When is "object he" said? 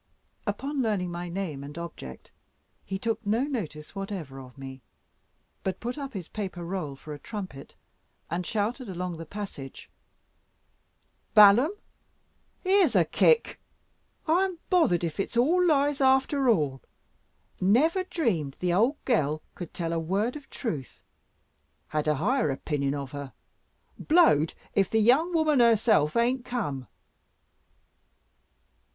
1.77-2.97